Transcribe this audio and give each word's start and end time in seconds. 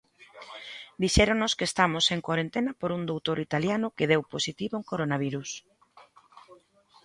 Dixéronos 1.01 1.55
que 1.57 1.67
estamos 1.71 2.05
en 2.13 2.19
corentena 2.29 2.71
por 2.79 2.89
un 2.97 3.01
doutor 3.11 3.37
italiano 3.47 3.87
que 3.97 4.09
deu 4.11 4.21
positivo 4.33 4.73
en 4.77 4.87
coronavirus. 4.91 5.49